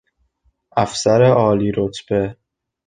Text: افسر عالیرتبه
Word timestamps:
افسر 0.77 1.23
عالیرتبه 1.23 2.37